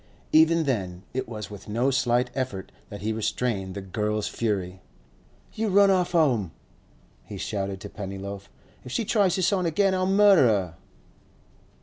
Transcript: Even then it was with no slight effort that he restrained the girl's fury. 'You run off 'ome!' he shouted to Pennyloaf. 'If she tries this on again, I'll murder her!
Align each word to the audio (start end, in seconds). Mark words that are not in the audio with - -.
Even 0.31 0.63
then 0.63 1.03
it 1.13 1.29
was 1.29 1.51
with 1.51 1.67
no 1.69 1.91
slight 1.91 2.31
effort 2.33 2.71
that 2.89 3.03
he 3.03 3.13
restrained 3.13 3.75
the 3.75 3.81
girl's 3.83 4.27
fury. 4.27 4.81
'You 5.53 5.67
run 5.69 5.91
off 5.91 6.15
'ome!' 6.15 6.51
he 7.23 7.37
shouted 7.37 7.79
to 7.81 7.87
Pennyloaf. 7.89 8.49
'If 8.83 8.91
she 8.91 9.05
tries 9.05 9.35
this 9.35 9.53
on 9.53 9.67
again, 9.67 9.93
I'll 9.93 10.07
murder 10.07 10.47
her! 10.47 10.75